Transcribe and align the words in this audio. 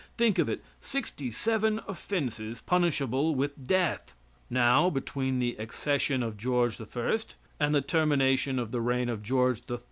Think 0.17 0.39
of 0.39 0.49
it! 0.49 0.63
Sixty 0.79 1.29
seven 1.29 1.79
offenses 1.87 2.59
punishable 2.59 3.35
with 3.35 3.67
death! 3.67 4.15
Now, 4.49 4.89
between 4.89 5.37
the 5.37 5.55
accession 5.57 6.23
of 6.23 6.37
George 6.37 6.81
I. 6.81 7.17
and 7.59 7.75
the 7.75 7.81
termination 7.81 8.57
of 8.57 8.71
the 8.71 8.81
reign 8.81 9.09
of 9.09 9.21
George 9.21 9.61
III. 9.69 9.77